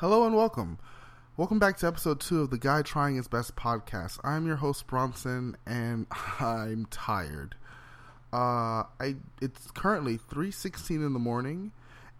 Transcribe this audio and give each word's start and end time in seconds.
Hello 0.00 0.24
and 0.24 0.34
welcome. 0.34 0.78
Welcome 1.36 1.58
back 1.58 1.76
to 1.76 1.86
episode 1.86 2.20
two 2.20 2.40
of 2.40 2.48
the 2.48 2.56
Guy 2.56 2.80
Trying 2.80 3.16
His 3.16 3.28
Best 3.28 3.54
podcast. 3.54 4.18
I'm 4.24 4.46
your 4.46 4.56
host 4.56 4.86
Bronson, 4.86 5.58
and 5.66 6.06
I'm 6.40 6.86
tired. 6.86 7.54
Uh, 8.32 8.84
I 8.98 9.16
it's 9.42 9.70
currently 9.72 10.16
three 10.16 10.52
sixteen 10.52 11.04
in 11.04 11.12
the 11.12 11.18
morning, 11.18 11.72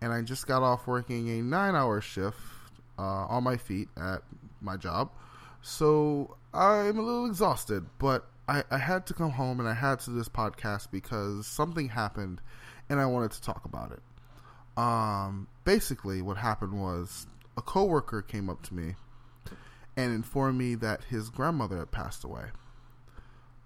and 0.02 0.12
I 0.12 0.20
just 0.20 0.46
got 0.46 0.62
off 0.62 0.86
working 0.86 1.30
a 1.30 1.40
nine 1.40 1.74
hour 1.74 2.02
shift 2.02 2.36
uh, 2.98 3.24
on 3.30 3.44
my 3.44 3.56
feet 3.56 3.88
at 3.96 4.24
my 4.60 4.76
job, 4.76 5.10
so 5.62 6.36
I'm 6.52 6.98
a 6.98 7.02
little 7.02 7.24
exhausted. 7.24 7.86
But 7.98 8.26
I, 8.46 8.62
I 8.70 8.76
had 8.76 9.06
to 9.06 9.14
come 9.14 9.30
home 9.30 9.58
and 9.58 9.66
I 9.66 9.72
had 9.72 10.00
to 10.00 10.10
do 10.10 10.16
this 10.16 10.28
podcast 10.28 10.90
because 10.90 11.46
something 11.46 11.88
happened, 11.88 12.42
and 12.90 13.00
I 13.00 13.06
wanted 13.06 13.30
to 13.30 13.40
talk 13.40 13.64
about 13.64 13.92
it. 13.92 14.02
Um, 14.76 15.48
basically, 15.64 16.20
what 16.20 16.36
happened 16.36 16.78
was 16.78 17.26
a 17.60 17.62
coworker 17.62 18.22
came 18.22 18.48
up 18.48 18.62
to 18.62 18.74
me 18.74 18.94
and 19.94 20.14
informed 20.14 20.58
me 20.58 20.74
that 20.76 21.04
his 21.04 21.28
grandmother 21.28 21.76
had 21.76 21.90
passed 21.90 22.24
away. 22.24 22.46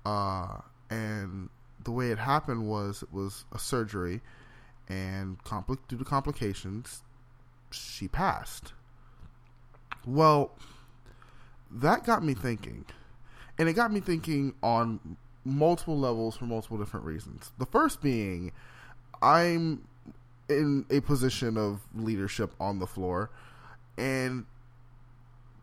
Uh, 0.05 0.59
and 0.91 1.49
the 1.85 1.93
way 1.93 2.11
it 2.11 2.19
happened 2.19 2.67
was 2.69 3.05
it 3.05 3.13
was 3.13 3.45
a 3.53 3.59
surgery, 3.59 4.21
and 4.89 5.39
due 5.89 5.97
to 5.97 6.05
complications, 6.05 7.05
she 7.71 8.09
passed. 8.09 8.73
Well, 10.05 10.51
that 11.71 12.05
got 12.05 12.25
me 12.25 12.35
thinking, 12.35 12.85
and 13.59 13.69
it 13.69 13.75
got 13.75 13.93
me 13.93 14.01
thinking 14.01 14.55
on 14.61 15.17
multiple 15.45 15.99
levels 15.99 16.37
for 16.37 16.47
multiple 16.47 16.79
different 16.79 17.07
reasons. 17.07 17.53
The 17.59 17.67
first 17.67 18.03
being, 18.03 18.51
I'm 19.23 19.87
in 20.49 20.85
a 20.91 21.01
position 21.01 21.57
of 21.57 21.81
leadership 21.95 22.55
on 22.59 22.81
the 22.81 22.89
floor, 22.89 23.31
and 23.97 24.47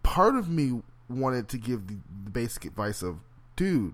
part 0.03 0.35
of 0.35 0.49
me 0.49 0.81
wanted 1.09 1.47
to 1.49 1.57
give 1.57 1.87
the, 1.87 1.97
the 2.23 2.29
basic 2.29 2.65
advice 2.65 3.01
of, 3.01 3.17
dude, 3.55 3.93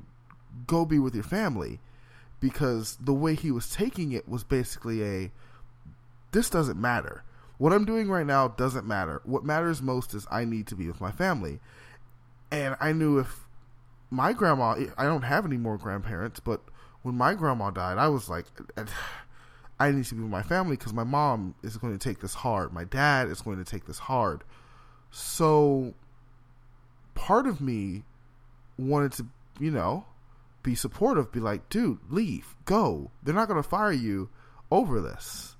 go 0.65 0.85
be 0.85 0.99
with 0.99 1.15
your 1.15 1.23
family, 1.23 1.79
because 2.39 2.97
the 3.01 3.13
way 3.13 3.35
he 3.35 3.51
was 3.51 3.69
taking 3.69 4.11
it 4.11 4.27
was 4.29 4.43
basically 4.43 5.03
a, 5.03 5.31
this 6.31 6.49
doesn't 6.49 6.79
matter. 6.79 7.23
What 7.57 7.73
I'm 7.73 7.85
doing 7.85 8.09
right 8.09 8.25
now 8.25 8.49
doesn't 8.49 8.85
matter. 8.85 9.21
What 9.23 9.43
matters 9.43 9.81
most 9.81 10.13
is 10.13 10.27
I 10.29 10.45
need 10.45 10.67
to 10.67 10.75
be 10.75 10.87
with 10.87 11.01
my 11.01 11.11
family. 11.11 11.59
And 12.51 12.75
I 12.79 12.91
knew 12.93 13.17
if 13.17 13.47
my 14.11 14.33
grandma, 14.33 14.75
I 14.97 15.05
don't 15.05 15.23
have 15.23 15.45
any 15.45 15.57
more 15.57 15.77
grandparents, 15.77 16.39
but 16.39 16.61
when 17.01 17.15
my 17.15 17.33
grandma 17.33 17.71
died, 17.71 17.97
I 17.97 18.09
was 18.09 18.29
like, 18.29 18.45
I 19.79 19.91
need 19.91 20.05
to 20.05 20.15
be 20.15 20.21
with 20.21 20.31
my 20.31 20.41
family 20.41 20.75
because 20.75 20.93
my 20.93 21.03
mom 21.03 21.55
is 21.63 21.77
going 21.77 21.97
to 21.97 21.99
take 21.99 22.19
this 22.19 22.33
hard. 22.33 22.73
My 22.73 22.83
dad 22.83 23.29
is 23.29 23.41
going 23.41 23.63
to 23.63 23.69
take 23.69 23.85
this 23.85 23.99
hard. 23.99 24.43
So 25.11 25.93
part 27.13 27.45
of 27.45 27.61
me 27.61 28.03
wanted 28.77 29.11
to, 29.13 29.27
you 29.59 29.71
know, 29.71 30.05
be 30.63 30.75
supportive, 30.75 31.31
be 31.31 31.39
like, 31.39 31.69
dude, 31.69 31.99
leave, 32.09 32.55
go. 32.65 33.11
They're 33.23 33.35
not 33.35 33.47
going 33.47 33.61
to 33.61 33.67
fire 33.67 33.91
you 33.91 34.29
over 34.71 34.99
this. 34.99 35.55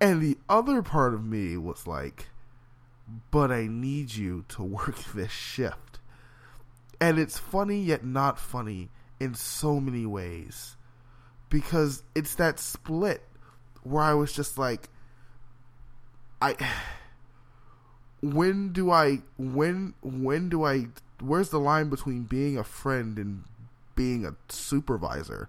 And 0.00 0.22
the 0.22 0.38
other 0.48 0.82
part 0.82 1.14
of 1.14 1.24
me 1.24 1.56
was 1.56 1.86
like, 1.86 2.28
but 3.30 3.50
I 3.50 3.66
need 3.66 4.14
you 4.14 4.44
to 4.50 4.62
work 4.62 4.96
this 5.14 5.32
shift. 5.32 5.98
And 7.00 7.18
it's 7.18 7.38
funny 7.38 7.80
yet 7.80 8.04
not 8.04 8.38
funny 8.38 8.90
in 9.20 9.34
so 9.34 9.80
many 9.80 10.06
ways 10.06 10.76
because 11.48 12.02
it's 12.14 12.34
that 12.36 12.58
split 12.58 13.22
where 13.82 14.02
I 14.02 14.14
was 14.14 14.32
just 14.32 14.58
like, 14.58 14.88
I. 16.40 16.56
When 18.20 18.72
do 18.72 18.90
I 18.90 19.18
when 19.38 19.94
when 20.02 20.48
do 20.48 20.64
I 20.64 20.88
where's 21.20 21.50
the 21.50 21.60
line 21.60 21.88
between 21.88 22.24
being 22.24 22.58
a 22.58 22.64
friend 22.64 23.16
and 23.16 23.44
being 23.94 24.26
a 24.26 24.34
supervisor? 24.48 25.48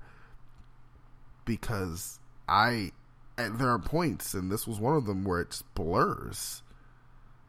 Because 1.45 2.19
I 2.47 2.91
there 3.37 3.69
are 3.69 3.79
points, 3.79 4.33
and 4.33 4.51
this 4.51 4.67
was 4.67 4.79
one 4.79 4.95
of 4.95 5.05
them 5.05 5.23
where 5.23 5.41
it 5.41 5.61
blurs. 5.73 6.61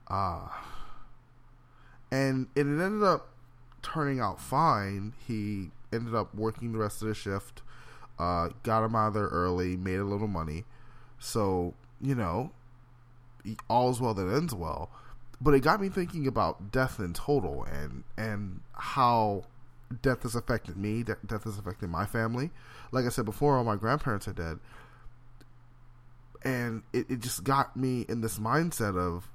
Uh, 0.08 0.48
and 2.10 2.48
it 2.54 2.60
ended 2.60 3.02
up 3.02 3.28
turning 3.82 4.20
out 4.20 4.40
fine. 4.40 5.12
He 5.26 5.70
ended 5.92 6.14
up 6.14 6.34
working 6.34 6.72
the 6.72 6.78
rest 6.78 7.02
of 7.02 7.08
the 7.08 7.14
shift 7.14 7.62
uh, 8.20 8.50
got 8.62 8.84
him 8.84 8.94
out 8.94 9.08
of 9.08 9.14
there 9.14 9.28
early, 9.28 9.76
made 9.76 9.98
a 9.98 10.04
little 10.04 10.28
money. 10.28 10.64
So, 11.18 11.74
you 12.00 12.14
know, 12.14 12.52
all's 13.68 14.00
well 14.00 14.12
that 14.14 14.28
ends 14.28 14.54
well. 14.54 14.90
But 15.40 15.54
it 15.54 15.60
got 15.60 15.80
me 15.80 15.88
thinking 15.88 16.26
about 16.26 16.70
death 16.70 17.00
in 17.00 17.14
total 17.14 17.64
and 17.64 18.04
and 18.18 18.60
how 18.72 19.44
death 20.02 20.22
has 20.22 20.34
affected 20.34 20.76
me, 20.76 21.02
death 21.02 21.44
has 21.44 21.58
affected 21.58 21.88
my 21.88 22.04
family. 22.04 22.50
Like 22.92 23.06
I 23.06 23.08
said 23.08 23.24
before, 23.24 23.56
all 23.56 23.64
my 23.64 23.76
grandparents 23.76 24.28
are 24.28 24.34
dead. 24.34 24.58
And 26.44 26.82
it, 26.92 27.10
it 27.10 27.20
just 27.20 27.42
got 27.42 27.74
me 27.76 28.04
in 28.08 28.20
this 28.20 28.38
mindset 28.38 28.98
of 28.98 29.30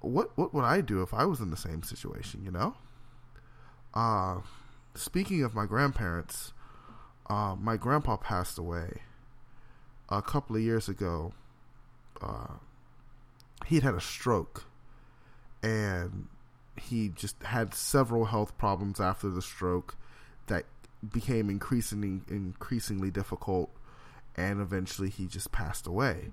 what 0.00 0.30
what 0.36 0.54
would 0.54 0.64
I 0.64 0.80
do 0.80 1.02
if 1.02 1.12
I 1.12 1.24
was 1.24 1.40
in 1.40 1.50
the 1.50 1.56
same 1.56 1.82
situation, 1.82 2.44
you 2.44 2.52
know? 2.52 2.76
Uh 3.94 4.42
speaking 4.94 5.42
of 5.42 5.56
my 5.56 5.66
grandparents, 5.66 6.52
uh, 7.32 7.56
my 7.56 7.78
grandpa 7.78 8.16
passed 8.16 8.58
away 8.58 9.00
a 10.10 10.20
couple 10.20 10.54
of 10.54 10.60
years 10.60 10.86
ago. 10.86 11.32
Uh, 12.20 12.54
he'd 13.66 13.82
had 13.82 13.94
a 13.94 14.00
stroke, 14.00 14.64
and 15.62 16.28
he 16.76 17.08
just 17.08 17.42
had 17.42 17.72
several 17.72 18.26
health 18.26 18.56
problems 18.58 19.00
after 19.00 19.30
the 19.30 19.40
stroke 19.40 19.96
that 20.46 20.64
became 21.10 21.48
increasingly 21.48 22.20
increasingly 22.28 23.10
difficult, 23.10 23.70
and 24.36 24.60
eventually 24.60 25.08
he 25.08 25.26
just 25.26 25.50
passed 25.52 25.86
away. 25.86 26.32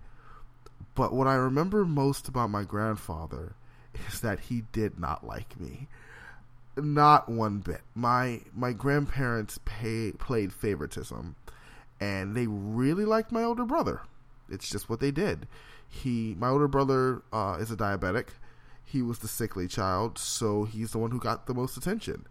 But 0.96 1.14
what 1.14 1.28
I 1.28 1.36
remember 1.36 1.86
most 1.86 2.28
about 2.28 2.50
my 2.50 2.66
grandfather 2.66 3.56
is 4.10 4.20
that 4.20 4.42
he 4.42 4.64
did 4.74 5.00
not 5.00 5.26
like 5.26 5.58
me. 5.58 5.88
Not 6.84 7.30
one 7.30 7.60
bit. 7.60 7.82
My 7.96 8.42
my 8.56 8.74
grandparents 8.74 9.60
pay, 9.66 10.12
played 10.14 10.54
favoritism, 10.54 11.36
and 12.00 12.36
they 12.36 12.48
really 12.48 13.06
liked 13.06 13.32
my 13.32 13.44
older 13.44 13.66
brother. 13.66 14.02
It's 14.50 14.70
just 14.70 14.90
what 14.90 15.00
they 15.00 15.12
did. 15.12 15.48
He, 15.88 16.36
my 16.38 16.50
older 16.50 16.68
brother, 16.68 17.24
uh, 17.34 17.58
is 17.60 17.72
a 17.72 17.76
diabetic. 17.76 18.30
He 18.84 19.02
was 19.02 19.20
the 19.20 19.28
sickly 19.28 19.68
child, 19.68 20.18
so 20.18 20.64
he's 20.64 20.92
the 20.92 20.98
one 20.98 21.12
who 21.12 21.20
got 21.20 21.46
the 21.46 21.54
most 21.54 21.78
attention. 21.78 22.26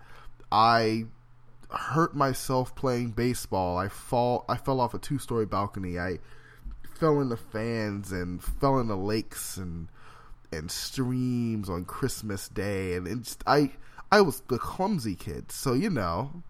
I 0.50 1.06
hurt 1.70 2.16
myself 2.16 2.74
playing 2.74 3.10
baseball. 3.10 3.76
I 3.76 3.88
fall. 3.88 4.44
I 4.48 4.56
fell 4.56 4.80
off 4.80 4.94
a 4.94 4.98
two 4.98 5.18
story 5.18 5.46
balcony. 5.46 5.98
I 5.98 6.18
fell 6.94 7.20
in 7.20 7.28
the 7.28 7.36
fans 7.36 8.10
and 8.10 8.42
fell 8.42 8.78
in 8.78 8.88
the 8.88 8.96
lakes 8.96 9.56
and 9.56 9.88
and 10.50 10.70
streams 10.70 11.68
on 11.68 11.84
Christmas 11.84 12.48
Day, 12.48 12.94
and, 12.94 13.22
just, 13.22 13.44
I 13.46 13.72
I 14.10 14.20
was 14.20 14.40
the 14.48 14.58
clumsy 14.58 15.14
kid, 15.14 15.52
so 15.52 15.74
you 15.74 15.90
know, 15.90 16.42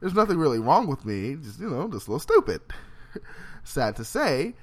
there's 0.00 0.14
nothing 0.14 0.38
really 0.38 0.58
wrong 0.58 0.86
with 0.86 1.04
me. 1.04 1.36
Just 1.36 1.60
you 1.60 1.68
know, 1.68 1.88
just 1.88 2.08
a 2.08 2.12
little 2.12 2.20
stupid. 2.20 2.62
Sad 3.64 3.96
to 3.96 4.04
say, 4.04 4.54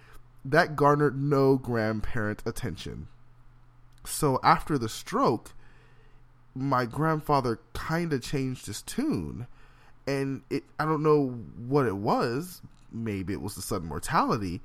that 0.43 0.75
garnered 0.75 1.21
no 1.21 1.57
grandparent 1.57 2.41
attention. 2.45 3.07
So 4.05 4.39
after 4.43 4.77
the 4.77 4.89
stroke, 4.89 5.51
my 6.55 6.85
grandfather 6.85 7.59
kind 7.73 8.11
of 8.13 8.23
changed 8.23 8.65
his 8.65 8.81
tune, 8.81 9.45
and 10.07 10.41
it 10.49 10.63
I 10.79 10.85
don't 10.85 11.03
know 11.03 11.27
what 11.67 11.85
it 11.85 11.97
was. 11.97 12.61
Maybe 12.91 13.33
it 13.33 13.41
was 13.41 13.55
the 13.55 13.61
sudden 13.61 13.87
mortality, 13.87 14.61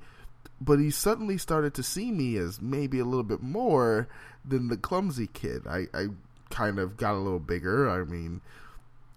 but 0.59 0.79
he 0.79 0.89
suddenly 0.89 1.37
started 1.37 1.73
to 1.75 1.83
see 1.83 2.11
me 2.11 2.37
as 2.37 2.61
maybe 2.61 2.99
a 2.99 3.05
little 3.05 3.23
bit 3.23 3.43
more 3.43 4.07
than 4.45 4.69
the 4.69 4.77
clumsy 4.77 5.27
kid. 5.27 5.67
I, 5.67 5.87
I 5.93 6.07
kind 6.53 6.77
of 6.77 6.95
got 6.97 7.15
a 7.15 7.17
little 7.17 7.39
bigger. 7.39 7.89
I 7.89 8.03
mean, 8.03 8.41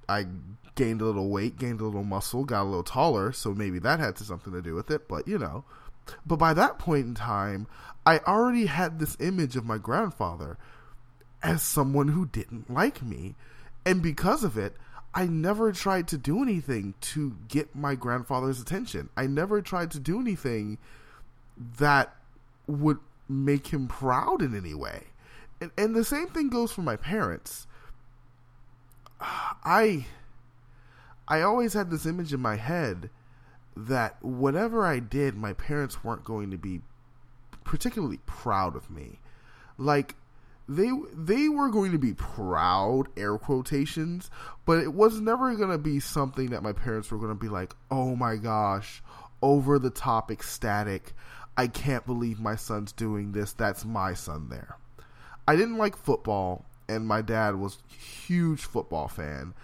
I 0.09 0.27
gained 0.75 1.03
a 1.03 1.05
little 1.05 1.29
weight, 1.29 1.59
gained 1.59 1.81
a 1.81 1.85
little 1.85 2.03
muscle, 2.03 2.44
got 2.44 2.62
a 2.62 2.65
little 2.65 2.83
taller, 2.83 3.33
so 3.33 3.53
maybe 3.55 3.79
that 3.81 4.00
had 4.00 4.19
something 4.19 4.53
to 4.53 4.62
do 4.62 4.75
with 4.75 4.91
it, 4.91 5.06
but 5.06 5.29
you 5.29 5.38
know. 5.38 5.65
But 6.25 6.37
by 6.37 6.55
that 6.55 6.79
point 6.79 7.06
in 7.06 7.15
time, 7.15 7.67
I 8.06 8.19
already 8.21 8.67
had 8.67 8.99
this 8.99 9.17
image 9.21 9.56
of 9.56 9.67
my 9.67 9.79
grandfather 9.79 10.56
as 11.43 11.62
someone 11.62 12.09
who 12.09 12.27
didn't 12.27 12.71
like 12.71 13.03
me. 13.03 13.35
And 13.85 14.03
because 14.03 14.43
of 14.43 14.56
it, 14.56 14.75
I 15.15 15.27
never 15.27 15.73
tried 15.73 16.09
to 16.09 16.19
do 16.19 16.43
anything 16.43 16.94
to 17.00 17.37
get 17.49 17.75
my 17.75 17.94
grandfather's 17.94 18.61
attention. 18.61 19.09
I 19.17 19.27
never 19.27 19.61
tried 19.61 19.91
to 19.93 19.99
do 19.99 20.21
anything 20.21 20.79
that 21.79 22.15
would 22.67 22.99
make 23.29 23.69
him 23.69 23.88
proud 23.88 24.43
in 24.43 24.56
any 24.56 24.75
way 24.75 25.05
and, 25.61 25.70
and 25.76 25.94
the 25.94 26.05
same 26.05 26.29
thing 26.29 26.49
goes 26.49 26.73
for 26.73 26.82
my 26.82 26.97
parents. 26.97 27.67
I 29.20 30.06
I 31.29 31.43
always 31.43 31.73
had 31.73 31.91
this 31.91 32.06
image 32.06 32.32
in 32.32 32.41
my 32.41 32.56
head 32.56 33.11
that 33.76 34.23
whatever 34.23 34.87
I 34.87 35.00
did, 35.00 35.37
my 35.37 35.53
parents 35.53 36.05
weren't 36.05 36.25
going 36.25 36.50
to 36.50 36.56
be 36.56 36.81
particularly 37.64 38.20
proud 38.26 38.76
of 38.76 38.91
me. 38.91 39.19
Like 39.76 40.14
they 40.69 40.91
they 41.12 41.49
were 41.49 41.69
going 41.69 41.93
to 41.93 41.99
be 41.99 42.14
proud 42.14 43.09
air 43.17 43.38
quotations, 43.38 44.31
but 44.64 44.79
it 44.79 44.94
was 44.94 45.20
never 45.20 45.55
going 45.55 45.70
to 45.70 45.79
be 45.79 46.00
something 46.00 46.50
that 46.50 46.62
my 46.62 46.73
parents 46.73 47.11
were 47.11 47.19
going 47.19 47.31
to 47.31 47.35
be 47.35 47.49
like, 47.49 47.75
"Oh 47.91 48.17
my 48.17 48.37
gosh, 48.37 49.02
over 49.43 49.79
the 49.79 49.91
top 49.91 50.31
ecstatic. 50.31 51.12
I 51.56 51.69
can't 51.69 52.06
believe 52.06 52.38
my 52.38 52.56
son's 52.56 52.93
doing 52.93 53.32
this. 53.32 53.52
That's 53.52 53.85
my 53.85 54.14
son 54.14 54.49
there." 54.49 54.79
I 55.48 55.56
didn't 55.56 55.78
like 55.78 55.96
football, 55.96 56.64
and 56.88 57.06
my 57.06 57.22
dad 57.22 57.56
was 57.56 57.78
huge 58.26 58.60
football 58.60 59.08
fan. 59.08 59.54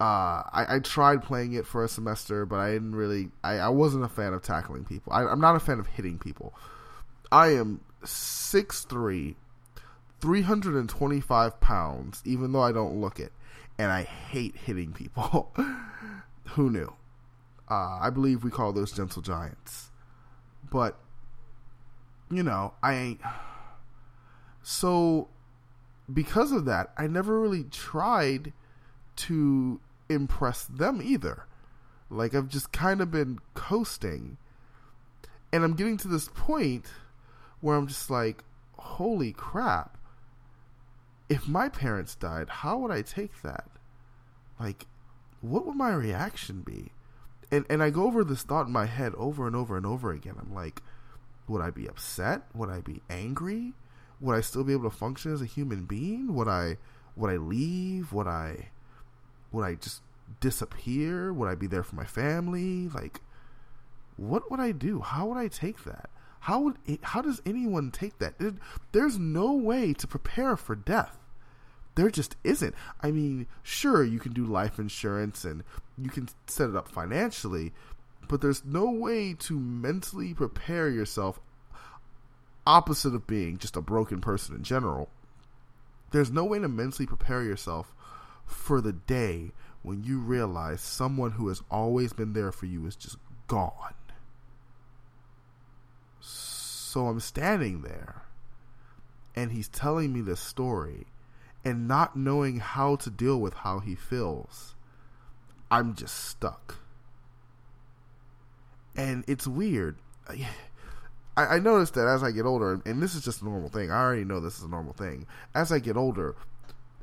Uh, 0.00 0.44
I, 0.52 0.76
I, 0.76 0.78
tried 0.78 1.24
playing 1.24 1.54
it 1.54 1.66
for 1.66 1.82
a 1.82 1.88
semester, 1.88 2.46
but 2.46 2.60
I 2.60 2.70
didn't 2.70 2.94
really. 2.94 3.30
I, 3.42 3.54
I 3.54 3.68
wasn't 3.68 4.04
a 4.04 4.08
fan 4.08 4.32
of 4.32 4.42
tackling 4.42 4.84
people. 4.84 5.12
I, 5.12 5.24
I'm 5.24 5.40
not 5.40 5.56
a 5.56 5.60
fan 5.60 5.80
of 5.80 5.88
hitting 5.88 6.18
people. 6.18 6.54
I 7.32 7.48
am 7.48 7.80
six 8.04 8.82
three 8.82 9.34
325 10.20 11.60
pounds, 11.60 12.22
even 12.24 12.52
though 12.52 12.62
I 12.62 12.72
don't 12.72 13.00
look 13.00 13.20
it, 13.20 13.32
and 13.78 13.90
I 13.90 14.02
hate 14.02 14.56
hitting 14.56 14.92
people. 14.92 15.54
Who 16.50 16.70
knew? 16.70 16.92
Uh, 17.70 17.98
I 18.00 18.10
believe 18.10 18.42
we 18.42 18.50
call 18.50 18.72
those 18.72 18.92
gentle 18.92 19.22
giants. 19.22 19.90
But, 20.70 20.98
you 22.30 22.42
know, 22.42 22.74
I 22.82 22.94
ain't. 22.94 23.20
So, 24.62 25.28
because 26.12 26.52
of 26.52 26.64
that, 26.66 26.92
I 26.96 27.06
never 27.06 27.40
really 27.40 27.64
tried 27.64 28.52
to 29.16 29.80
impress 30.08 30.64
them 30.64 31.00
either. 31.02 31.44
Like, 32.10 32.34
I've 32.34 32.48
just 32.48 32.72
kind 32.72 33.00
of 33.00 33.10
been 33.10 33.38
coasting. 33.54 34.36
And 35.52 35.64
I'm 35.64 35.74
getting 35.74 35.96
to 35.98 36.08
this 36.08 36.28
point 36.34 36.86
where 37.60 37.76
I'm 37.76 37.86
just 37.86 38.10
like, 38.10 38.44
holy 38.76 39.32
crap 39.32 39.98
if 41.28 41.46
my 41.46 41.68
parents 41.68 42.14
died, 42.14 42.48
how 42.48 42.78
would 42.78 42.90
I 42.90 43.02
take 43.02 43.42
that? 43.42 43.66
Like, 44.58 44.86
what 45.40 45.66
would 45.66 45.76
my 45.76 45.94
reaction 45.94 46.62
be? 46.62 46.92
And 47.50 47.64
and 47.70 47.82
I 47.82 47.90
go 47.90 48.04
over 48.04 48.24
this 48.24 48.42
thought 48.42 48.66
in 48.66 48.72
my 48.72 48.86
head 48.86 49.14
over 49.16 49.46
and 49.46 49.54
over 49.54 49.76
and 49.76 49.86
over 49.86 50.12
again. 50.12 50.34
I'm 50.38 50.54
like, 50.54 50.82
would 51.46 51.62
I 51.62 51.70
be 51.70 51.86
upset? 51.86 52.42
Would 52.54 52.70
I 52.70 52.80
be 52.80 53.02
angry? 53.08 53.72
Would 54.20 54.36
I 54.36 54.40
still 54.40 54.64
be 54.64 54.72
able 54.72 54.90
to 54.90 54.96
function 54.96 55.32
as 55.32 55.42
a 55.42 55.46
human 55.46 55.84
being? 55.84 56.34
Would 56.34 56.48
I 56.48 56.76
would 57.16 57.30
I 57.30 57.36
leave? 57.36 58.12
Would 58.12 58.26
I 58.26 58.70
would 59.52 59.64
I 59.64 59.74
just 59.74 60.02
disappear? 60.40 61.32
Would 61.32 61.48
I 61.48 61.54
be 61.54 61.66
there 61.66 61.82
for 61.82 61.96
my 61.96 62.04
family? 62.04 62.88
Like 62.88 63.20
what 64.16 64.50
would 64.50 64.60
I 64.60 64.72
do? 64.72 65.00
How 65.00 65.26
would 65.26 65.38
I 65.38 65.48
take 65.48 65.84
that? 65.84 66.10
How 66.40 66.60
would 66.60 66.76
it, 66.86 67.00
how 67.02 67.22
does 67.22 67.42
anyone 67.44 67.90
take 67.90 68.18
that? 68.18 68.34
there's 68.92 69.18
no 69.18 69.52
way 69.52 69.92
to 69.94 70.06
prepare 70.06 70.56
for 70.56 70.74
death. 70.74 71.18
There 71.94 72.10
just 72.10 72.36
isn't. 72.44 72.74
I 73.00 73.10
mean, 73.10 73.46
sure, 73.62 74.04
you 74.04 74.20
can 74.20 74.32
do 74.32 74.44
life 74.44 74.78
insurance 74.78 75.44
and 75.44 75.64
you 75.96 76.10
can 76.10 76.28
set 76.46 76.70
it 76.70 76.76
up 76.76 76.88
financially, 76.88 77.72
but 78.28 78.40
there's 78.40 78.64
no 78.64 78.88
way 78.88 79.34
to 79.34 79.58
mentally 79.58 80.32
prepare 80.32 80.88
yourself 80.88 81.40
opposite 82.68 83.14
of 83.14 83.26
being 83.26 83.56
just 83.56 83.76
a 83.76 83.80
broken 83.80 84.20
person 84.20 84.54
in 84.54 84.62
general. 84.62 85.08
There's 86.10 86.30
no 86.30 86.44
way 86.44 86.58
to 86.58 86.68
mentally 86.68 87.06
prepare 87.06 87.42
yourself 87.42 87.94
for 88.44 88.82
the 88.82 88.92
day 88.92 89.52
when 89.82 90.04
you 90.04 90.18
realize 90.18 90.82
someone 90.82 91.32
who 91.32 91.48
has 91.48 91.62
always 91.70 92.12
been 92.12 92.34
there 92.34 92.52
for 92.52 92.66
you 92.66 92.86
is 92.86 92.94
just 92.94 93.16
gone. 93.46 93.94
So 96.20 97.06
I'm 97.06 97.20
standing 97.20 97.80
there 97.80 98.22
and 99.34 99.50
he's 99.50 99.68
telling 99.68 100.12
me 100.12 100.20
this 100.20 100.40
story 100.40 101.06
and 101.64 101.88
not 101.88 102.16
knowing 102.16 102.58
how 102.58 102.96
to 102.96 103.10
deal 103.10 103.40
with 103.40 103.54
how 103.54 103.78
he 103.78 103.94
feels. 103.94 104.74
I'm 105.70 105.94
just 105.94 106.14
stuck. 106.14 106.76
And 108.94 109.24
it's 109.26 109.46
weird. 109.46 109.96
I, 111.38 111.54
I 111.54 111.58
noticed 111.60 111.94
that 111.94 112.08
as 112.08 112.24
I 112.24 112.32
get 112.32 112.46
older, 112.46 112.82
and 112.84 113.00
this 113.00 113.14
is 113.14 113.22
just 113.22 113.42
a 113.42 113.44
normal 113.44 113.68
thing. 113.68 113.92
I 113.92 114.02
already 114.02 114.24
know 114.24 114.40
this 114.40 114.58
is 114.58 114.64
a 114.64 114.68
normal 114.68 114.92
thing. 114.92 115.24
As 115.54 115.70
I 115.70 115.78
get 115.78 115.96
older, 115.96 116.34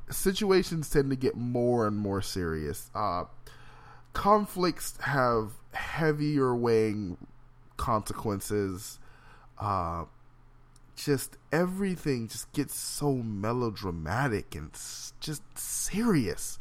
situations 0.10 0.90
tend 0.90 1.10
to 1.12 1.16
get 1.16 1.38
more 1.38 1.88
and 1.88 1.96
more 1.96 2.22
serious. 2.22 2.92
Uh, 2.94 3.24
conflicts 4.12 4.98
have 5.02 5.52
heavier 5.72 6.54
weighing 6.54 7.16
consequences. 7.78 9.00
Uh, 9.58 10.04
just 10.98 11.38
everything 11.54 12.28
just 12.28 12.52
gets 12.52 12.76
so 12.78 13.14
melodramatic 13.14 14.54
and 14.54 14.72
just 15.22 15.44
serious. 15.58 16.60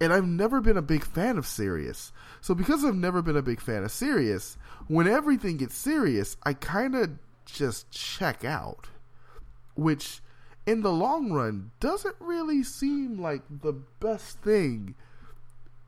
And 0.00 0.12
I've 0.12 0.26
never 0.26 0.60
been 0.60 0.76
a 0.76 0.82
big 0.82 1.04
fan 1.04 1.38
of 1.38 1.46
serious. 1.46 2.12
So 2.40 2.54
because 2.54 2.84
I've 2.84 2.94
never 2.94 3.22
been 3.22 3.36
a 3.36 3.42
big 3.42 3.60
fan 3.60 3.84
of 3.84 3.90
serious, 3.90 4.56
when 4.88 5.06
everything 5.06 5.58
gets 5.58 5.76
serious, 5.76 6.36
I 6.42 6.54
kind 6.54 6.94
of 6.94 7.10
just 7.44 7.90
check 7.90 8.44
out. 8.44 8.88
Which 9.74 10.20
in 10.66 10.82
the 10.82 10.92
long 10.92 11.32
run 11.32 11.70
doesn't 11.80 12.16
really 12.20 12.62
seem 12.62 13.20
like 13.20 13.42
the 13.50 13.72
best 13.72 14.38
thing 14.40 14.94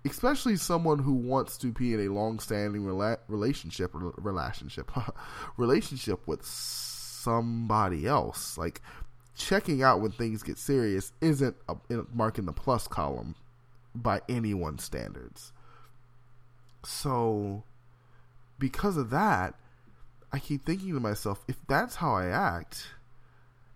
especially 0.06 0.56
someone 0.56 0.98
who 0.98 1.12
wants 1.12 1.58
to 1.58 1.72
be 1.72 1.92
in 1.92 2.00
a 2.00 2.08
long-standing 2.08 2.82
rela- 2.82 3.18
relationship 3.28 3.90
relationship 3.92 4.90
relationship 5.56 6.26
with 6.26 6.44
somebody 6.44 8.06
else. 8.06 8.56
Like 8.56 8.80
checking 9.36 9.82
out 9.82 10.00
when 10.00 10.12
things 10.12 10.42
get 10.42 10.58
serious 10.58 11.12
isn't 11.20 11.56
a, 11.68 11.76
marking 12.14 12.46
the 12.46 12.52
plus 12.52 12.86
column 12.88 13.34
by 14.02 14.20
anyone's 14.28 14.84
standards. 14.84 15.52
So, 16.84 17.64
because 18.58 18.96
of 18.96 19.10
that, 19.10 19.54
I 20.32 20.38
keep 20.38 20.64
thinking 20.64 20.94
to 20.94 21.00
myself, 21.00 21.44
if 21.48 21.56
that's 21.66 21.96
how 21.96 22.14
I 22.14 22.26
act, 22.26 22.88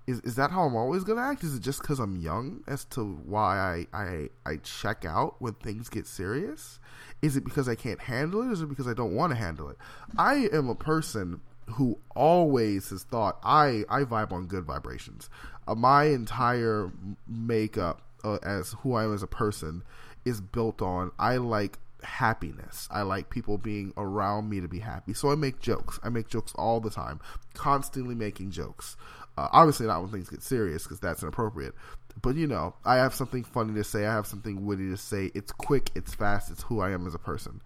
is 0.07 0.21
is 0.21 0.35
that 0.37 0.51
how 0.51 0.63
I'm 0.63 0.77
always 0.77 1.05
gonna 1.05 1.23
act? 1.23 1.45
Is 1.45 1.55
it 1.55 1.63
just 1.63 1.81
because 1.81 1.99
I'm 1.99 2.17
young 2.17 2.63
as 2.67 2.85
to 2.87 3.05
why 3.05 3.87
I, 3.93 3.99
I 3.99 4.29
I 4.45 4.57
check 4.57 5.05
out 5.05 5.37
when 5.41 5.55
things 5.55 5.89
get 5.89 6.07
serious? 6.07 6.81
Is 7.23 7.37
it 7.37 7.45
because 7.45 7.69
I 7.69 7.75
can't 7.75 8.01
handle 8.01 8.43
it? 8.43 8.53
Is 8.53 8.63
it 8.63 8.69
because 8.69 8.89
I 8.89 8.95
don't 8.95 9.15
want 9.15 9.31
to 9.31 9.37
handle 9.37 9.69
it? 9.69 9.77
I 10.19 10.49
am 10.53 10.69
a 10.69 10.75
person 10.75 11.41
who 11.67 11.99
always 12.17 12.91
has 12.91 13.05
thought 13.05 13.39
I 13.43 13.85
I 13.89 14.05
vibe 14.05 14.33
on 14.33 14.47
good 14.47 14.65
vibrations. 14.65 15.31
Uh, 15.69 15.75
my 15.75 16.05
entire 16.05 16.91
makeup 17.29 18.03
uh, 18.25 18.39
as 18.43 18.73
who 18.81 18.95
I 18.95 19.05
am 19.05 19.15
as 19.15 19.23
a 19.23 19.29
person 19.29 19.83
is 20.25 20.41
built 20.41 20.83
on 20.83 21.13
I 21.19 21.37
like 21.39 21.79
happiness. 22.03 22.89
I 22.91 23.03
like 23.03 23.31
people 23.31 23.59
being 23.59 23.93
around 23.97 24.49
me 24.49 24.61
to 24.61 24.69
be 24.69 24.79
happy. 24.79 25.15
So 25.15 25.31
I 25.31 25.35
make 25.35 25.61
jokes. 25.61 25.99
I 26.03 26.09
make 26.09 26.29
jokes 26.29 26.53
all 26.57 26.81
the 26.81 26.91
time, 26.91 27.21
constantly 27.55 28.15
making 28.15 28.51
jokes. 28.51 28.97
Uh, 29.37 29.49
obviously 29.53 29.87
not 29.87 30.03
when 30.03 30.11
things 30.11 30.29
get 30.29 30.43
serious 30.43 30.83
because 30.83 31.01
that's 31.01 31.23
inappropriate. 31.23 31.75
But 32.21 32.37
you 32.37 32.47
know, 32.47 32.75
I 32.85 32.97
have 32.97 33.15
something 33.15 33.45
funny 33.45 33.75
to 33.75 33.85
say. 33.85 34.07
I 34.07 34.15
have 34.15 34.27
something 34.27 34.67
witty 34.67 34.91
to 34.91 34.97
say. 34.97 35.31
It's 35.35 35.53
quick. 35.53 35.91
It's 35.95 36.15
fast. 36.15 36.51
It's 36.51 36.63
who 36.63 36.81
I 36.81 36.91
am 36.91 37.07
as 37.07 37.15
a 37.15 37.19
person. 37.19 37.61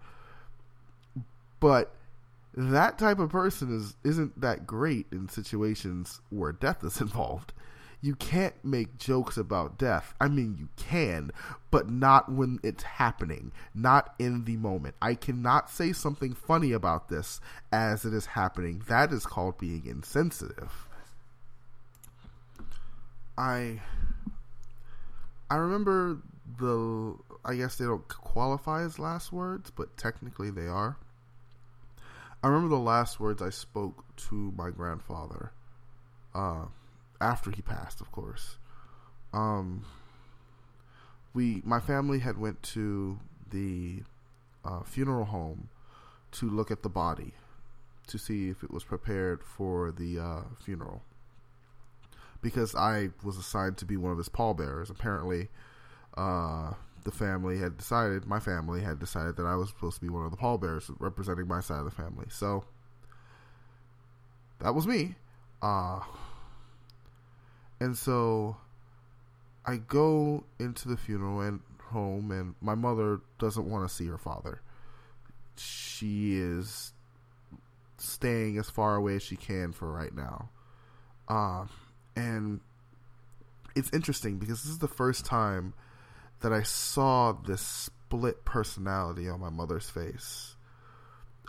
But 1.59 1.93
that 2.55 2.97
type 2.97 3.19
of 3.19 3.29
person 3.29 3.75
is 3.75 3.95
isn't 4.03 4.39
that 4.39 4.65
great 4.65 5.07
in 5.11 5.27
situations 5.27 6.21
where 6.29 6.51
death 6.51 6.83
is 6.83 7.01
involved. 7.01 7.53
You 8.05 8.13
can't 8.13 8.53
make 8.63 8.99
jokes 8.99 9.35
about 9.35 9.79
death. 9.79 10.13
I 10.21 10.27
mean, 10.27 10.57
you 10.59 10.69
can, 10.77 11.31
but 11.71 11.89
not 11.89 12.31
when 12.31 12.59
it's 12.61 12.83
happening, 12.83 13.51
not 13.73 14.13
in 14.19 14.45
the 14.45 14.57
moment. 14.57 14.93
I 15.01 15.15
cannot 15.15 15.71
say 15.71 15.91
something 15.91 16.35
funny 16.35 16.71
about 16.71 17.09
this 17.09 17.41
as 17.71 18.05
it 18.05 18.13
is 18.13 18.27
happening. 18.27 18.83
That 18.87 19.11
is 19.11 19.25
called 19.25 19.57
being 19.57 19.87
insensitive. 19.87 20.87
I 23.39 23.81
I 25.49 25.55
remember 25.55 26.19
the 26.59 27.15
I 27.43 27.55
guess 27.55 27.75
they 27.77 27.85
don't 27.85 28.07
qualify 28.07 28.83
as 28.83 28.99
last 28.99 29.33
words, 29.33 29.71
but 29.71 29.97
technically 29.97 30.51
they 30.51 30.67
are. 30.67 30.97
I 32.43 32.49
remember 32.49 32.75
the 32.75 32.81
last 32.83 33.19
words 33.19 33.41
I 33.41 33.49
spoke 33.49 34.03
to 34.29 34.53
my 34.55 34.69
grandfather, 34.69 35.53
uh, 36.35 36.65
after 37.21 37.51
he 37.51 37.61
passed, 37.61 38.01
of 38.01 38.11
course. 38.11 38.57
Um, 39.33 39.85
we, 41.33 41.61
my 41.65 41.79
family 41.79 42.19
had 42.19 42.37
went 42.37 42.61
to 42.63 43.19
the 43.51 44.03
uh, 44.63 44.83
funeral 44.83 45.25
home 45.25 45.69
to 46.31 46.49
look 46.49 46.71
at 46.71 46.83
the 46.83 46.89
body 46.89 47.33
to 48.07 48.17
see 48.17 48.49
if 48.49 48.63
it 48.63 48.71
was 48.71 48.83
prepared 48.83 49.43
for 49.43 49.91
the 49.91 50.19
uh, 50.19 50.41
funeral 50.63 51.01
because 52.41 52.75
I 52.75 53.09
was 53.23 53.37
assigned 53.37 53.77
to 53.77 53.85
be 53.85 53.97
one 53.97 54.11
of 54.11 54.19
his 54.19 54.29
pallbearers. 54.29 54.91
Apparently, 54.91 55.49
uh, 56.15 56.73
the 57.03 57.11
family 57.11 57.57
had 57.57 57.77
decided, 57.77 58.27
my 58.27 58.39
family 58.39 58.81
had 58.81 58.99
decided 58.99 59.35
that 59.37 59.45
I 59.45 59.55
was 59.55 59.69
supposed 59.69 59.95
to 59.95 60.01
be 60.01 60.09
one 60.09 60.25
of 60.25 60.31
the 60.31 60.37
pallbearers 60.37 60.91
representing 60.99 61.47
my 61.47 61.59
side 61.59 61.79
of 61.79 61.85
the 61.85 61.91
family. 61.91 62.27
So 62.29 62.65
that 64.59 64.75
was 64.75 64.85
me. 64.85 65.15
Uh, 65.61 66.01
And 67.79 67.97
so 67.97 68.57
I 69.65 69.77
go 69.77 70.43
into 70.59 70.87
the 70.87 70.97
funeral 70.97 71.41
and 71.41 71.59
home, 71.81 72.31
and 72.31 72.55
my 72.61 72.75
mother 72.75 73.21
doesn't 73.39 73.69
want 73.69 73.87
to 73.87 73.93
see 73.93 74.07
her 74.07 74.17
father. 74.17 74.61
She 75.57 76.37
is 76.37 76.93
staying 77.97 78.57
as 78.57 78.69
far 78.69 78.95
away 78.95 79.15
as 79.15 79.23
she 79.23 79.35
can 79.35 79.71
for 79.71 79.91
right 79.91 80.13
now. 80.13 80.49
Uh, 81.27 81.65
and 82.15 82.59
it's 83.75 83.91
interesting 83.91 84.37
because 84.37 84.63
this 84.63 84.71
is 84.71 84.79
the 84.79 84.87
first 84.87 85.25
time 85.25 85.73
that 86.41 86.53
I 86.53 86.63
saw 86.63 87.31
this 87.31 87.61
split 87.61 88.45
personality 88.45 89.27
on 89.27 89.39
my 89.39 89.49
mother's 89.49 89.89
face. 89.89 90.55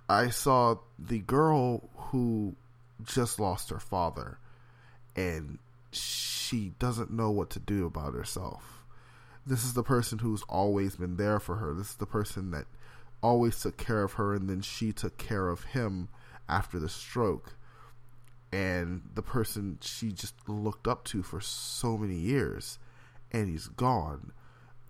I 0.09 0.31
saw 0.31 0.77
the 0.99 1.19
girl 1.19 1.89
who 1.97 2.55
just 3.05 3.39
lost 3.39 3.71
her 3.71 3.81
father 3.81 4.39
and 5.15 5.59
she 5.97 6.73
doesn't 6.79 7.11
know 7.11 7.31
what 7.31 7.51
to 7.51 7.59
do 7.59 7.87
about 7.87 8.15
herself. 8.15 8.85
This 9.47 9.65
is 9.65 9.75
the 9.75 9.83
person 9.83 10.19
who's 10.19 10.43
always 10.49 10.97
been 10.97 11.17
there 11.17 11.39
for 11.39 11.57
her. 11.57 11.73
This 11.73 11.91
is 11.91 11.97
the 11.97 12.07
person 12.07 12.51
that 12.51 12.67
always 13.23 13.61
took 13.61 13.77
care 13.77 14.03
of 14.03 14.15
her 14.15 14.35
and 14.35 14.49
then 14.49 14.61
she 14.61 14.93
took 14.93 15.19
care 15.19 15.49
of 15.49 15.65
him 15.65 16.09
after 16.49 16.79
the 16.79 16.89
stroke. 16.89 17.57
And 18.53 19.03
the 19.15 19.23
person 19.23 19.79
she 19.81 20.13
just 20.13 20.35
looked 20.49 20.87
up 20.89 21.05
to 21.07 21.23
for 21.23 21.41
so 21.41 21.97
many 21.97 22.17
years 22.17 22.79
and 23.33 23.49
he's 23.49 23.69
gone. 23.69 24.33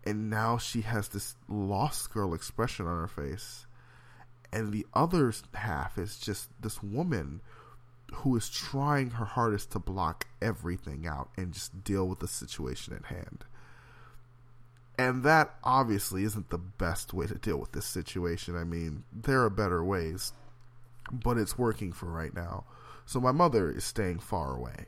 And 0.04 0.30
now 0.30 0.56
she 0.56 0.82
has 0.82 1.08
this 1.08 1.34
lost 1.48 2.12
girl 2.12 2.32
expression 2.32 2.86
on 2.86 2.98
her 2.98 3.08
face. 3.08 3.66
And 4.52 4.72
the 4.72 4.86
other 4.94 5.32
half 5.54 5.98
is 5.98 6.18
just 6.18 6.48
this 6.60 6.82
woman 6.82 7.40
who 8.14 8.36
is 8.36 8.48
trying 8.48 9.10
her 9.10 9.24
hardest 9.24 9.72
to 9.72 9.78
block 9.78 10.26
everything 10.40 11.06
out 11.06 11.28
and 11.36 11.52
just 11.52 11.84
deal 11.84 12.06
with 12.06 12.20
the 12.20 12.28
situation 12.28 12.94
at 12.94 13.06
hand. 13.06 13.44
And 14.98 15.22
that 15.24 15.56
obviously 15.62 16.24
isn't 16.24 16.50
the 16.50 16.58
best 16.58 17.12
way 17.12 17.26
to 17.26 17.34
deal 17.34 17.58
with 17.58 17.72
this 17.72 17.84
situation. 17.84 18.56
I 18.56 18.64
mean, 18.64 19.04
there 19.12 19.42
are 19.42 19.50
better 19.50 19.84
ways, 19.84 20.32
but 21.12 21.36
it's 21.36 21.58
working 21.58 21.92
for 21.92 22.06
right 22.06 22.34
now. 22.34 22.64
So 23.04 23.20
my 23.20 23.32
mother 23.32 23.70
is 23.70 23.84
staying 23.84 24.20
far 24.20 24.56
away. 24.56 24.86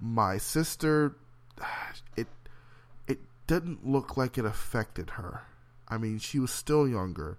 My 0.00 0.36
sister, 0.36 1.14
it 2.16 2.26
it 3.06 3.18
didn't 3.46 3.86
look 3.86 4.16
like 4.16 4.36
it 4.36 4.44
affected 4.44 5.10
her. 5.10 5.42
I 5.88 5.98
mean, 5.98 6.18
she 6.18 6.40
was 6.40 6.50
still 6.50 6.88
younger, 6.88 7.38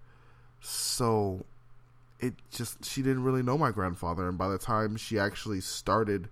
so 0.62 1.46
it 2.20 2.34
just 2.52 2.84
she 2.84 3.02
didn't 3.02 3.24
really 3.24 3.44
know 3.44 3.58
my 3.58 3.72
grandfather 3.72 4.28
and 4.28 4.38
by 4.38 4.48
the 4.48 4.58
time 4.58 4.98
she 4.98 5.20
actually 5.20 5.62
started 5.62 6.30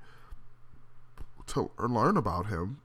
to 1.47 1.69
learn 1.77 2.17
about 2.17 2.47
him 2.47 2.79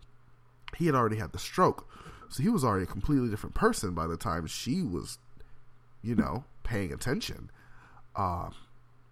he 0.77 0.87
had 0.87 0.95
already 0.95 1.17
had 1.17 1.33
the 1.33 1.39
stroke. 1.39 1.87
So 2.29 2.43
he 2.43 2.49
was 2.49 2.65
already 2.65 2.85
a 2.85 2.87
completely 2.87 3.29
different 3.29 3.55
person 3.55 3.93
by 3.93 4.07
the 4.07 4.17
time 4.17 4.47
she 4.47 4.83
was 4.83 5.19
you 6.03 6.15
know 6.15 6.45
paying 6.63 6.93
attention. 6.93 7.51
Uh, 8.17 8.51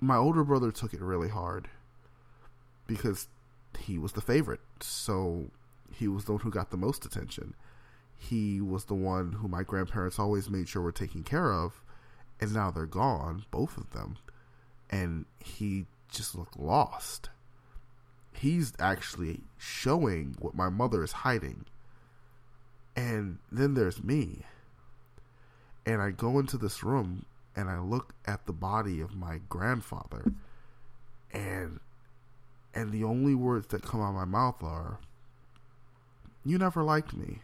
my 0.00 0.16
older 0.16 0.45
brother 0.45 0.71
took 0.71 0.95
it 0.95 1.00
really 1.00 1.28
hard 1.28 1.68
because 2.87 3.28
he 3.78 3.99
was 3.99 4.12
the 4.12 4.21
favorite. 4.21 4.61
So 4.80 5.50
he 5.92 6.09
was 6.09 6.25
the 6.25 6.33
one 6.33 6.40
who 6.40 6.50
got 6.50 6.71
the 6.71 6.76
most 6.76 7.04
attention. 7.04 7.54
He 8.16 8.61
was 8.61 8.87
the 8.87 8.95
one 8.95 9.33
who 9.33 9.49
my 9.49 9.62
grandparents 9.62 10.18
always 10.18 10.49
made 10.49 10.68
sure 10.68 10.83
were 10.83 10.92
taken 10.92 11.23
care 11.23 11.52
of 11.52 11.83
and 12.40 12.52
now 12.52 12.71
they're 12.71 12.87
gone, 12.87 13.45
both 13.50 13.76
of 13.76 13.90
them, 13.90 14.16
and 14.90 15.25
he 15.40 15.87
just 16.09 16.35
looked 16.35 16.59
lost. 16.59 17.30
He's 18.33 18.73
actually 18.78 19.40
showing 19.57 20.37
what 20.38 20.54
my 20.54 20.68
mother 20.68 21.02
is 21.02 21.12
hiding. 21.12 21.64
And 22.95 23.38
then 23.50 23.75
there's 23.75 24.02
me. 24.02 24.45
And 25.85 26.00
I 26.00 26.11
go 26.11 26.38
into 26.38 26.57
this 26.57 26.83
room 26.83 27.25
and 27.57 27.68
I 27.68 27.80
look 27.80 28.14
at 28.26 28.47
the 28.47 28.52
body 28.52 29.00
of 29.00 29.16
my 29.16 29.40
grandfather 29.49 30.33
and 31.33 31.80
and 32.75 32.92
the 32.92 33.04
only 33.04 33.35
words 33.35 33.68
that 33.68 33.83
come 33.83 34.00
out 34.00 34.11
of 34.11 34.14
my 34.14 34.25
mouth 34.25 34.62
are 34.62 34.99
you 36.45 36.59
never 36.59 36.83
liked 36.83 37.14
me. 37.14 37.40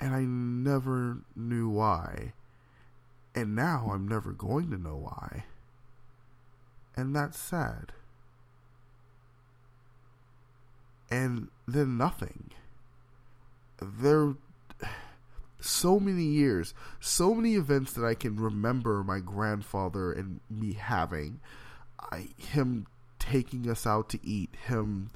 And 0.00 0.14
I 0.14 0.22
never 0.22 1.18
knew 1.36 1.68
why. 1.68 2.32
And 3.38 3.54
now 3.54 3.92
I'm 3.94 4.08
never 4.08 4.32
going 4.32 4.68
to 4.72 4.76
know 4.76 4.96
why. 4.96 5.44
And 6.96 7.14
that's 7.14 7.38
sad. 7.38 7.92
And 11.08 11.46
then 11.68 11.96
nothing. 11.96 12.50
There 13.80 14.34
so 15.60 16.00
many 16.00 16.24
years, 16.24 16.74
so 16.98 17.32
many 17.32 17.54
events 17.54 17.92
that 17.92 18.04
I 18.04 18.14
can 18.14 18.34
remember 18.34 19.04
my 19.04 19.20
grandfather 19.20 20.10
and 20.10 20.40
me 20.50 20.72
having. 20.72 21.38
I, 22.10 22.30
him 22.38 22.88
taking 23.20 23.70
us 23.70 23.86
out 23.86 24.08
to 24.08 24.26
eat, 24.26 24.50
him 24.66 25.12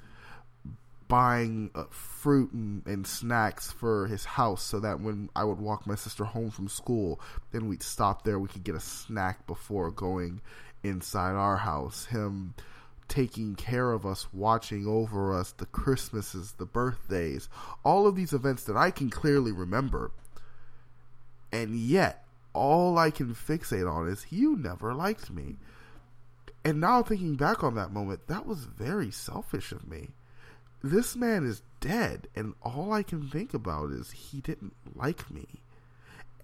buying 1.12 1.70
uh, 1.74 1.84
fruit 1.90 2.50
and, 2.52 2.86
and, 2.86 3.06
snacks 3.06 3.70
for 3.70 4.06
his 4.06 4.24
house 4.24 4.62
so 4.62 4.80
that 4.80 4.98
when 4.98 5.28
I 5.36 5.44
would 5.44 5.58
walk 5.58 5.86
my 5.86 5.94
sister 5.94 6.24
home 6.24 6.50
from 6.50 6.68
school, 6.68 7.20
then 7.50 7.68
we'd 7.68 7.82
stop 7.82 8.24
there. 8.24 8.38
We 8.38 8.48
could 8.48 8.64
get 8.64 8.76
a 8.76 8.80
snack 8.80 9.46
before 9.46 9.90
going 9.90 10.40
inside 10.82 11.34
our 11.34 11.58
house. 11.58 12.06
Him 12.06 12.54
taking 13.08 13.56
care 13.56 13.92
of 13.92 14.06
us, 14.06 14.26
watching 14.32 14.86
over 14.86 15.38
us, 15.38 15.52
the 15.52 15.66
Christmases, 15.66 16.52
the 16.52 16.64
birthdays, 16.64 17.50
all 17.84 18.06
of 18.06 18.16
these 18.16 18.32
events 18.32 18.64
that 18.64 18.78
I 18.78 18.90
can 18.90 19.10
clearly 19.10 19.52
remember. 19.52 20.12
And 21.52 21.76
yet, 21.76 22.24
all 22.54 22.96
I 22.96 23.10
can 23.10 23.34
fixate 23.34 23.86
on 23.86 24.08
is 24.08 24.24
you 24.30 24.56
never 24.56 24.94
liked 24.94 25.30
me. 25.30 25.56
And 26.64 26.80
now 26.80 27.02
thinking 27.02 27.34
back 27.34 27.62
on 27.62 27.74
that 27.74 27.92
moment, 27.92 28.28
that 28.28 28.46
was 28.46 28.64
very 28.64 29.10
selfish 29.10 29.72
of 29.72 29.86
me 29.86 30.12
this 30.82 31.16
man 31.16 31.46
is 31.46 31.62
dead 31.80 32.28
and 32.34 32.54
all 32.62 32.92
I 32.92 33.02
can 33.02 33.28
think 33.28 33.54
about 33.54 33.90
is 33.90 34.10
he 34.10 34.40
didn't 34.40 34.74
like 34.94 35.30
me. 35.30 35.46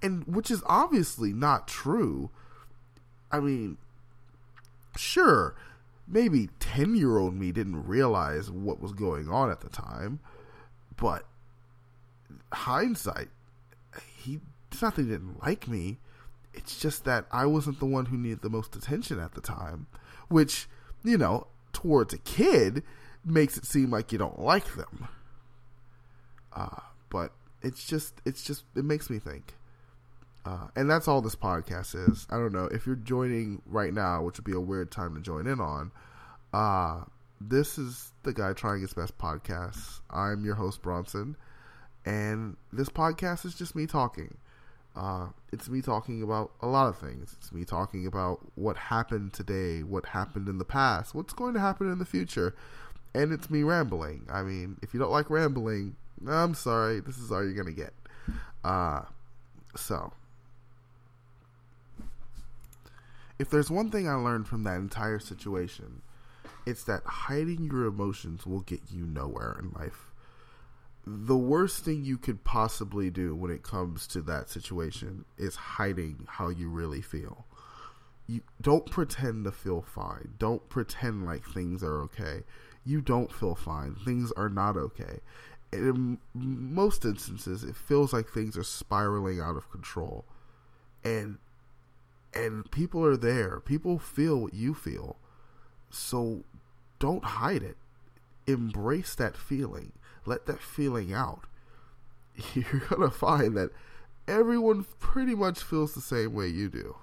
And 0.03 0.25
which 0.27 0.51
is 0.51 0.63
obviously 0.67 1.33
not 1.33 1.67
true. 1.67 2.31
I 3.33 3.41
mean, 3.41 3.79
sure, 4.97 5.55
maybe 6.07 6.51
10 6.61 6.95
year 6.95 7.19
old 7.19 7.35
me 7.35 7.53
didn't 7.53 7.87
realize 7.87 8.51
what 8.51 8.81
was 8.81 8.93
going 8.93 9.29
on 9.29 9.51
at 9.51 9.61
the 9.61 9.69
time, 9.69 10.21
but 10.97 11.25
hindsight, 12.53 13.29
he, 14.17 14.41
it's 14.71 14.83
not 14.83 14.97
that 14.97 15.03
he 15.03 15.09
didn't 15.09 15.43
like 15.43 15.69
me, 15.69 15.99
it's 16.55 16.79
just 16.79 17.05
that 17.05 17.27
I 17.31 17.47
wasn't 17.47 17.79
the 17.79 17.87
one 17.87 18.07
who 18.07 18.17
needed 18.17 18.43
the 18.43 18.51
most 18.51 18.75
attention 18.77 19.19
at 19.19 19.35
the 19.35 19.41
time, 19.41 19.87
which, 20.29 20.69
you 21.05 21.19
know, 21.19 21.47
towards 21.73 22.15
a 22.15 22.19
kid, 22.19 22.83
makes 23.25 23.57
it 23.57 23.65
seem 23.65 23.91
like 23.91 24.13
you 24.13 24.19
don't 24.19 24.39
like 24.39 24.75
them. 24.75 25.09
Uh, 26.53 26.81
but 27.11 27.33
it's 27.63 27.87
just 27.87 28.15
it's 28.25 28.43
just 28.43 28.65
it 28.77 28.85
makes 28.85 29.11
me 29.11 29.19
think. 29.19 29.55
Uh, 30.45 30.69
and 30.77 30.91
that's 30.91 31.09
all 31.09 31.21
this 31.21 31.37
podcast 31.37 31.95
is. 32.11 32.27
I 32.31 32.37
don't 32.37 32.53
know 32.53 32.67
if 32.67 32.87
you're 32.87 32.97
joining 32.97 33.61
right 33.67 33.93
now, 33.93 34.23
which 34.23 34.39
would 34.39 34.45
be 34.45 34.55
a 34.55 34.61
weird 34.61 34.91
time 34.91 35.15
to 35.15 35.21
join 35.21 35.47
in 35.47 35.61
on. 35.61 35.91
Uh, 36.53 37.05
this 37.41 37.77
is 37.77 38.13
the 38.23 38.33
guy 38.33 38.53
trying 38.53 38.81
his 38.81 38.95
best 38.95 39.19
podcast. 39.19 40.01
I'm 40.11 40.45
your 40.45 40.55
host 40.55 40.81
Bronson, 40.81 41.37
and 42.07 42.57
this 42.73 42.89
podcast 42.89 43.45
is 43.45 43.55
just 43.55 43.77
me 43.77 43.87
talking. 43.87 44.39
Uh, 44.97 45.29
it's 45.53 45.69
me 45.69 45.81
talking 45.81 46.23
about 46.23 46.51
a 46.61 46.67
lot 46.67 46.89
of 46.89 46.99
things. 46.99 47.37
It's 47.39 47.53
me 47.53 47.65
talking 47.65 48.07
about 48.07 48.41
what 48.57 48.77
happened 48.77 49.33
today, 49.33 49.83
what 49.83 50.07
happened 50.07 50.49
in 50.49 50.59
the 50.59 50.65
past, 50.65 51.15
what's 51.15 51.33
going 51.33 51.55
to 51.55 51.61
happen 51.61 51.93
in 51.93 51.99
the 51.99 52.05
future, 52.05 52.55
and 53.15 53.33
it's 53.33 53.51
me 53.51 53.63
rambling. 53.63 54.27
I 54.31 54.43
mean, 54.43 54.77
if 54.83 54.93
you 54.93 55.01
don't 55.01 55.11
like 55.11 55.31
rambling, 55.31 55.97
I'm 56.27 56.55
sorry. 56.55 57.01
This 57.01 57.19
is 57.19 57.31
all 57.31 57.43
you're 57.43 57.55
gonna 57.55 57.73
get. 57.73 57.95
Uh, 58.65 59.03
so, 59.77 60.13
if 63.39 63.51
there's 63.51 63.71
one 63.71 63.91
thing 63.91 64.09
I 64.09 64.15
learned 64.15 64.49
from 64.49 64.65
that 64.65 64.77
entire 64.77 65.19
situation, 65.19 66.03
it's 66.67 66.85
that 66.85 67.03
hiding 67.05 67.65
your 67.65 67.87
emotions 67.87 68.47
will 68.47 68.61
get 68.61 68.81
you 68.91 69.07
nowhere 69.07 69.57
in 69.59 69.71
life. 69.71 70.07
The 71.07 71.37
worst 71.37 71.85
thing 71.85 72.05
you 72.05 72.19
could 72.19 72.45
possibly 72.45 73.09
do 73.09 73.35
when 73.35 73.51
it 73.51 73.63
comes 73.63 74.07
to 74.09 74.21
that 74.23 74.51
situation 74.51 75.25
is 75.39 75.57
hiding 75.57 76.27
how 76.29 76.51
you 76.51 76.69
really 76.69 77.01
feel. 77.01 77.47
You 78.27 78.43
don't 78.61 78.91
pretend 78.91 79.45
to 79.45 79.53
feel 79.53 79.81
fine. 79.81 80.35
Don't 80.39 80.69
pretend 80.69 81.25
like 81.25 81.47
things 81.47 81.83
are 81.83 82.03
okay 82.03 82.43
you 82.89 83.01
don't 83.03 83.33
feel 83.33 83.55
fine. 83.55 83.95
Things 83.95 84.33
are 84.33 84.49
not 84.49 84.77
okay. 84.77 85.21
in 85.73 86.19
most 86.35 87.05
instances, 87.05 87.63
it 87.63 87.77
feels 87.77 88.13
like 88.15 88.29
things 88.29 88.57
are 88.57 88.63
spiraling 88.65 89.41
out 89.41 89.57
of 89.57 89.71
control, 89.71 90.25
and 91.05 91.39
and 92.33 92.71
people 92.71 93.05
are 93.05 93.17
there. 93.17 93.61
People 93.61 93.99
feel 93.99 94.39
what 94.41 94.55
you 94.55 94.75
feel, 94.75 95.17
so 95.91 96.45
don't 96.99 97.25
hide 97.25 97.63
it. 97.63 97.77
embrace 98.47 99.15
that 99.15 99.37
feeling. 99.37 99.93
Let 100.25 100.47
that 100.47 100.61
feeling 100.63 101.13
out. 101.13 101.45
You're 102.55 102.81
going 102.89 103.03
to 103.03 103.11
find 103.11 103.57
that 103.57 103.71
everyone 104.27 104.87
pretty 104.99 105.35
much 105.35 105.63
feels 105.63 105.95
the 105.95 106.01
same 106.01 106.33
way 106.35 106.49
you 106.49 106.69
do. 106.71 106.97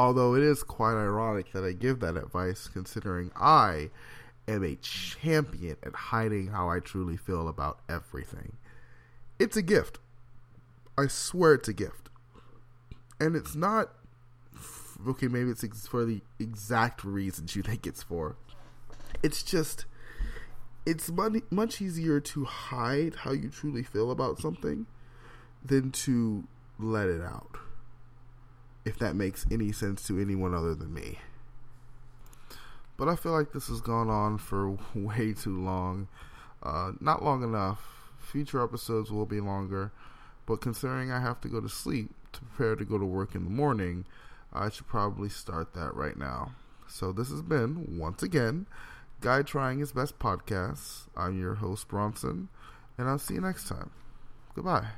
Although 0.00 0.34
it 0.34 0.42
is 0.42 0.62
quite 0.62 0.94
ironic 0.94 1.52
that 1.52 1.62
I 1.62 1.72
give 1.72 2.00
that 2.00 2.16
advice, 2.16 2.70
considering 2.72 3.30
I 3.36 3.90
am 4.48 4.64
a 4.64 4.76
champion 4.76 5.76
at 5.82 5.94
hiding 5.94 6.46
how 6.46 6.70
I 6.70 6.80
truly 6.80 7.18
feel 7.18 7.48
about 7.48 7.80
everything. 7.86 8.56
It's 9.38 9.58
a 9.58 9.62
gift. 9.62 9.98
I 10.96 11.06
swear 11.06 11.52
it's 11.52 11.68
a 11.68 11.74
gift. 11.74 12.08
And 13.20 13.36
it's 13.36 13.54
not. 13.54 13.90
Okay, 15.06 15.28
maybe 15.28 15.50
it's 15.50 15.86
for 15.86 16.06
the 16.06 16.22
exact 16.38 17.04
reasons 17.04 17.54
you 17.54 17.62
think 17.62 17.86
it's 17.86 18.02
for. 18.02 18.36
It's 19.22 19.42
just. 19.42 19.84
It's 20.86 21.10
much 21.50 21.82
easier 21.82 22.20
to 22.20 22.44
hide 22.46 23.16
how 23.16 23.32
you 23.32 23.50
truly 23.50 23.82
feel 23.82 24.10
about 24.10 24.38
something 24.38 24.86
than 25.62 25.90
to 25.90 26.44
let 26.78 27.10
it 27.10 27.20
out 27.20 27.49
if 28.90 28.98
that 28.98 29.14
makes 29.14 29.46
any 29.52 29.70
sense 29.70 30.04
to 30.08 30.20
anyone 30.20 30.52
other 30.52 30.74
than 30.74 30.92
me. 30.92 31.20
But 32.96 33.08
I 33.08 33.14
feel 33.14 33.30
like 33.30 33.52
this 33.52 33.68
has 33.68 33.80
gone 33.80 34.10
on 34.10 34.36
for 34.36 34.76
way 34.94 35.32
too 35.32 35.58
long. 35.62 36.08
Uh, 36.62 36.92
not 37.00 37.24
long 37.24 37.44
enough. 37.44 37.80
Future 38.18 38.62
episodes 38.62 39.10
will 39.10 39.26
be 39.26 39.40
longer. 39.40 39.92
But 40.44 40.60
considering 40.60 41.12
I 41.12 41.20
have 41.20 41.40
to 41.42 41.48
go 41.48 41.60
to 41.60 41.68
sleep 41.68 42.10
to 42.32 42.40
prepare 42.40 42.74
to 42.74 42.84
go 42.84 42.98
to 42.98 43.06
work 43.06 43.36
in 43.36 43.44
the 43.44 43.50
morning, 43.50 44.06
I 44.52 44.68
should 44.68 44.88
probably 44.88 45.28
start 45.28 45.72
that 45.74 45.94
right 45.94 46.18
now. 46.18 46.52
So 46.88 47.12
this 47.12 47.30
has 47.30 47.42
been, 47.42 47.96
once 47.96 48.24
again, 48.24 48.66
Guy 49.20 49.42
Trying 49.42 49.78
His 49.78 49.92
Best 49.92 50.18
Podcast. 50.18 51.06
I'm 51.16 51.38
your 51.38 51.54
host, 51.54 51.86
Bronson, 51.86 52.48
and 52.98 53.08
I'll 53.08 53.20
see 53.20 53.34
you 53.34 53.40
next 53.40 53.68
time. 53.68 53.90
Goodbye. 54.56 54.88